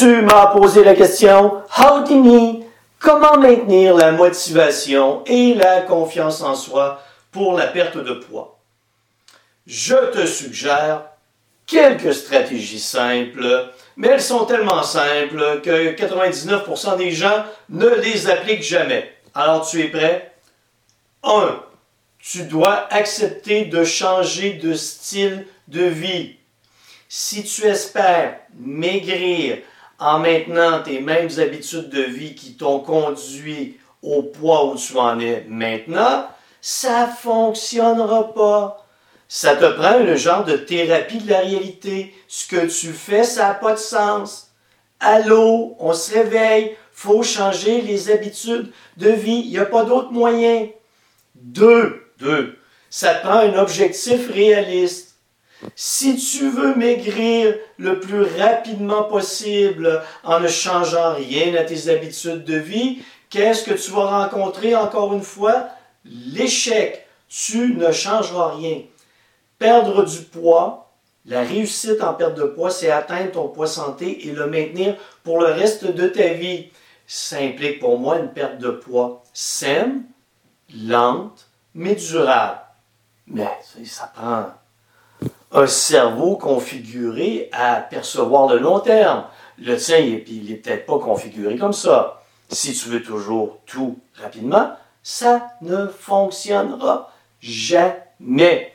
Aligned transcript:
Tu 0.00 0.22
m'as 0.22 0.46
posé 0.46 0.82
la 0.82 0.94
question, 0.94 1.62
Houdini, 1.76 2.64
comment 2.98 3.36
maintenir 3.36 3.94
la 3.94 4.12
motivation 4.12 5.22
et 5.26 5.52
la 5.52 5.82
confiance 5.82 6.40
en 6.40 6.54
soi 6.54 7.02
pour 7.30 7.52
la 7.52 7.66
perte 7.66 7.98
de 7.98 8.14
poids? 8.14 8.58
Je 9.66 10.10
te 10.10 10.24
suggère 10.24 11.02
quelques 11.66 12.14
stratégies 12.14 12.80
simples, 12.80 13.70
mais 13.98 14.08
elles 14.08 14.22
sont 14.22 14.46
tellement 14.46 14.82
simples 14.82 15.60
que 15.62 15.94
99% 15.94 16.96
des 16.96 17.10
gens 17.10 17.44
ne 17.68 17.88
les 17.88 18.30
appliquent 18.30 18.62
jamais. 18.62 19.14
Alors 19.34 19.68
tu 19.68 19.82
es 19.82 19.88
prêt? 19.88 20.32
1. 21.24 21.60
Tu 22.20 22.44
dois 22.44 22.86
accepter 22.90 23.66
de 23.66 23.84
changer 23.84 24.54
de 24.54 24.72
style 24.72 25.46
de 25.68 25.84
vie. 25.84 26.36
Si 27.06 27.44
tu 27.44 27.66
espères 27.66 28.38
maigrir 28.58 29.58
en 30.00 30.18
maintenant 30.18 30.82
tes 30.82 31.00
mêmes 31.00 31.28
habitudes 31.38 31.90
de 31.90 32.02
vie 32.02 32.34
qui 32.34 32.54
t'ont 32.54 32.80
conduit 32.80 33.78
au 34.02 34.22
poids 34.22 34.66
où 34.66 34.76
tu 34.76 34.96
en 34.96 35.20
es 35.20 35.44
maintenant, 35.46 36.26
ça 36.62 37.06
fonctionnera 37.06 38.32
pas. 38.32 38.86
Ça 39.28 39.54
te 39.54 39.66
prend 39.66 39.98
le 39.98 40.16
genre 40.16 40.44
de 40.44 40.56
thérapie 40.56 41.18
de 41.18 41.30
la 41.30 41.40
réalité. 41.40 42.14
Ce 42.26 42.48
que 42.48 42.66
tu 42.66 42.92
fais, 42.92 43.24
ça 43.24 43.48
n'a 43.48 43.54
pas 43.54 43.74
de 43.74 43.78
sens. 43.78 44.50
Allô, 44.98 45.76
on 45.78 45.92
se 45.92 46.14
réveille, 46.14 46.76
faut 46.92 47.22
changer 47.22 47.82
les 47.82 48.10
habitudes 48.10 48.72
de 48.96 49.10
vie. 49.10 49.42
Il 49.44 49.50
n'y 49.50 49.58
a 49.58 49.66
pas 49.66 49.84
d'autre 49.84 50.10
moyen. 50.10 50.68
Deux, 51.34 52.02
deux, 52.18 52.58
ça 52.90 53.14
te 53.14 53.26
prend 53.26 53.38
un 53.38 53.58
objectif 53.58 54.30
réaliste. 54.32 55.09
Si 55.74 56.16
tu 56.16 56.48
veux 56.48 56.74
maigrir 56.74 57.54
le 57.78 58.00
plus 58.00 58.22
rapidement 58.22 59.04
possible 59.04 60.02
en 60.24 60.40
ne 60.40 60.48
changeant 60.48 61.14
rien 61.14 61.54
à 61.54 61.64
tes 61.64 61.88
habitudes 61.88 62.44
de 62.44 62.56
vie, 62.56 63.02
qu'est-ce 63.28 63.64
que 63.64 63.74
tu 63.74 63.90
vas 63.90 64.24
rencontrer 64.24 64.74
encore 64.74 65.12
une 65.14 65.22
fois? 65.22 65.68
L'échec. 66.04 67.06
Tu 67.28 67.74
ne 67.74 67.92
changeras 67.92 68.56
rien. 68.56 68.80
Perdre 69.58 70.04
du 70.04 70.22
poids, 70.22 70.90
la 71.26 71.42
réussite 71.42 72.02
en 72.02 72.14
perte 72.14 72.34
de 72.34 72.44
poids, 72.44 72.70
c'est 72.70 72.90
atteindre 72.90 73.30
ton 73.30 73.48
poids 73.48 73.68
santé 73.68 74.26
et 74.26 74.32
le 74.32 74.46
maintenir 74.46 74.96
pour 75.22 75.40
le 75.40 75.46
reste 75.46 75.84
de 75.84 76.08
ta 76.08 76.28
vie. 76.28 76.70
Ça 77.06 77.36
implique 77.38 77.78
pour 77.78 77.98
moi 77.98 78.18
une 78.18 78.32
perte 78.32 78.58
de 78.58 78.70
poids 78.70 79.22
saine, 79.32 80.04
lente, 80.74 81.48
mais 81.74 81.94
durable. 81.94 82.60
Mais 83.26 83.48
ça 83.84 84.10
prend 84.12 84.46
un 85.52 85.66
cerveau 85.66 86.36
configuré 86.36 87.48
à 87.52 87.76
percevoir 87.76 88.48
le 88.48 88.58
long 88.58 88.80
terme. 88.80 89.24
Le 89.58 89.76
tien, 89.76 89.98
il 89.98 90.44
n'est 90.48 90.56
peut-être 90.56 90.86
pas 90.86 90.98
configuré 90.98 91.56
comme 91.56 91.72
ça. 91.72 92.22
Si 92.48 92.72
tu 92.72 92.88
veux 92.88 93.02
toujours 93.02 93.58
tout 93.66 93.98
rapidement, 94.20 94.72
ça 95.02 95.48
ne 95.62 95.86
fonctionnera 95.86 97.12
jamais. 97.40 98.74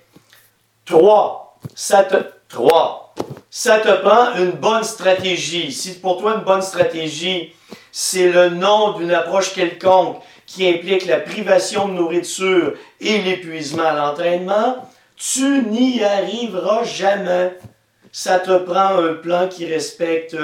Trois, 0.86 1.58
ça 1.74 2.04
te, 2.04 2.16
trois, 2.48 3.14
ça 3.50 3.80
te 3.80 4.02
prend 4.02 4.36
une 4.36 4.52
bonne 4.52 4.84
stratégie. 4.84 5.72
Si 5.72 6.00
pour 6.00 6.20
toi 6.20 6.36
une 6.36 6.44
bonne 6.44 6.62
stratégie, 6.62 7.54
c'est 7.92 8.32
le 8.32 8.50
nom 8.50 8.98
d'une 8.98 9.12
approche 9.12 9.54
quelconque 9.54 10.18
qui 10.46 10.68
implique 10.68 11.06
la 11.06 11.20
privation 11.20 11.88
de 11.88 11.94
nourriture 11.94 12.74
et 13.00 13.22
l'épuisement 13.22 13.84
à 13.84 13.94
l'entraînement, 13.94 14.88
tu 15.16 15.64
n'y 15.64 16.04
arriveras 16.04 16.84
jamais. 16.84 17.58
Ça 18.12 18.40
te 18.40 18.58
prend 18.60 18.98
un 18.98 19.14
plan 19.14 19.48
qui 19.48 19.66
respecte 19.66 20.38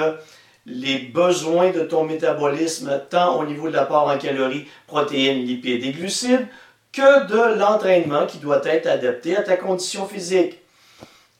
les 0.66 0.98
besoins 0.98 1.70
de 1.70 1.82
ton 1.82 2.04
métabolisme, 2.04 3.02
tant 3.10 3.40
au 3.40 3.46
niveau 3.46 3.68
de 3.68 3.74
l'apport 3.74 4.08
en 4.08 4.18
calories, 4.18 4.68
protéines, 4.86 5.44
lipides 5.44 5.84
et 5.84 5.92
glucides, 5.92 6.46
que 6.92 7.26
de 7.26 7.58
l'entraînement 7.58 8.26
qui 8.26 8.38
doit 8.38 8.64
être 8.64 8.86
adapté 8.86 9.36
à 9.36 9.42
ta 9.42 9.56
condition 9.56 10.06
physique. 10.06 10.58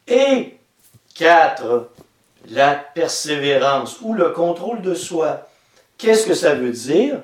Et 0.09 0.57
quatre, 1.15 1.91
la 2.49 2.75
persévérance 2.75 4.01
ou 4.01 4.15
le 4.15 4.31
contrôle 4.31 4.83
de 4.83 4.95
soi. 4.95 5.49
Qu'est-ce 5.99 6.27
que 6.27 6.35
ça 6.35 6.55
veut 6.55 6.73
dire? 6.73 7.23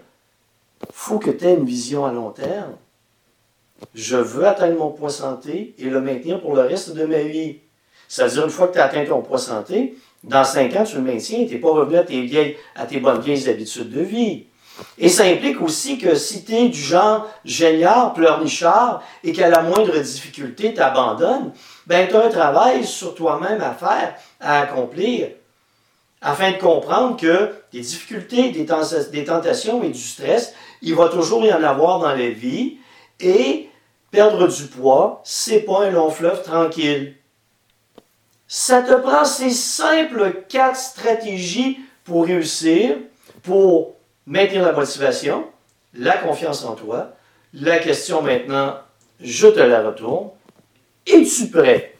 faut 0.92 1.18
que 1.18 1.30
tu 1.30 1.44
aies 1.44 1.54
une 1.54 1.64
vision 1.64 2.04
à 2.06 2.12
long 2.12 2.30
terme. 2.30 2.76
Je 3.94 4.16
veux 4.16 4.46
atteindre 4.46 4.78
mon 4.78 4.90
poids 4.90 5.10
santé 5.10 5.74
et 5.78 5.84
le 5.84 6.00
maintenir 6.00 6.40
pour 6.40 6.54
le 6.54 6.62
reste 6.62 6.94
de 6.94 7.04
ma 7.04 7.20
vie. 7.20 7.58
C'est-à-dire, 8.08 8.44
une 8.44 8.50
fois 8.50 8.68
que 8.68 8.74
tu 8.74 8.78
as 8.78 8.84
atteint 8.84 9.04
ton 9.04 9.22
poids 9.22 9.38
santé, 9.38 9.96
dans 10.24 10.44
cinq 10.44 10.74
ans, 10.76 10.84
tu 10.84 10.96
le 10.96 11.02
maintiens, 11.02 11.46
tu 11.46 11.54
n'es 11.54 11.60
pas 11.60 11.70
revenu 11.70 11.96
à 11.96 12.04
tes, 12.04 12.22
vieilles, 12.22 12.56
à 12.74 12.86
tes 12.86 12.98
bonnes 12.98 13.20
vieilles 13.20 13.48
habitudes 13.48 13.90
de 13.90 14.00
vie. 14.00 14.46
Et 14.96 15.08
ça 15.08 15.24
implique 15.24 15.60
aussi 15.60 15.98
que 15.98 16.14
si 16.14 16.44
tu 16.44 16.54
es 16.54 16.68
du 16.68 16.80
genre 16.80 17.28
génial, 17.44 18.12
pleurnichard, 18.14 19.02
et 19.22 19.32
qu'à 19.32 19.48
la 19.48 19.62
moindre 19.62 19.98
difficulté, 19.98 20.74
tu 20.74 20.80
abandonnes, 20.80 21.52
ben 21.86 22.08
tu 22.08 22.16
as 22.16 22.26
un 22.26 22.28
travail 22.28 22.84
sur 22.84 23.14
toi-même 23.14 23.60
à 23.60 23.72
faire, 23.72 24.14
à 24.40 24.60
accomplir, 24.60 25.28
afin 26.20 26.52
de 26.52 26.56
comprendre 26.56 27.16
que 27.16 27.50
des 27.72 27.80
difficultés, 27.80 28.50
des, 28.50 28.66
tentations 28.66 29.82
et 29.82 29.90
du 29.90 30.00
stress, 30.00 30.54
il 30.82 30.94
va 30.94 31.08
toujours 31.08 31.44
y 31.44 31.52
en 31.52 31.62
avoir 31.62 32.00
dans 32.00 32.08
la 32.08 32.30
vie, 32.30 32.78
et 33.20 33.68
perdre 34.10 34.48
du 34.48 34.64
poids, 34.66 35.20
c'est 35.24 35.60
pas 35.60 35.86
un 35.86 35.90
long 35.90 36.10
fleuve 36.10 36.42
tranquille. 36.42 37.16
Ça 38.46 38.82
te 38.82 38.94
prend 38.94 39.24
ces 39.24 39.50
simples 39.50 40.44
quatre 40.48 40.78
stratégies 40.78 41.78
pour 42.04 42.24
réussir, 42.24 42.96
pour 43.42 43.94
maintenir 44.26 44.64
la 44.64 44.72
motivation, 44.72 45.46
la 45.94 46.16
confiance 46.16 46.64
en 46.64 46.74
toi. 46.74 47.14
La 47.52 47.78
question 47.78 48.22
maintenant, 48.22 48.78
je 49.20 49.48
te 49.48 49.60
la 49.60 49.82
retourne. 49.82 50.30
Es-tu 51.06 51.48
prêt 51.48 51.94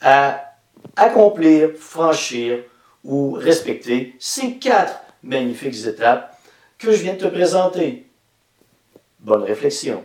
à 0.00 0.54
accomplir, 0.96 1.70
franchir 1.76 2.64
ou 3.04 3.32
respecter 3.32 4.14
ces 4.18 4.56
quatre 4.58 5.00
magnifiques 5.22 5.86
étapes 5.86 6.38
que 6.78 6.92
je 6.92 7.02
viens 7.02 7.14
de 7.14 7.18
te 7.18 7.26
présenter? 7.26 8.06
Bonne 9.18 9.42
réflexion. 9.42 10.04